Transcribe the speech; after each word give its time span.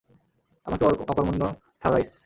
আমাকে 0.65 0.83
অকর্মণ্য 1.03 1.43
ঠাওরাইয়াছ! 1.81 2.11